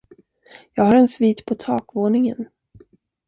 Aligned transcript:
Jag 0.73 0.83
har 0.83 0.95
en 0.95 1.07
svit 1.07 1.45
på 1.45 1.55
takvåningen. 1.55 2.47